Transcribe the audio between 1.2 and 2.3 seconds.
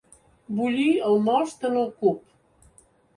most en el cup.